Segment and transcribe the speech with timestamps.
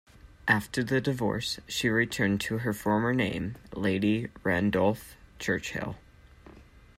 [0.47, 5.95] After their divorce, she returned to her former name: Lady Randolph Churchill.